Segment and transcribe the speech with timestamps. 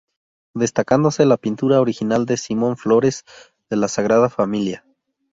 [0.55, 3.23] Destacándose la pintura original de Simón Flores
[3.69, 4.83] de la Sagrada Familia.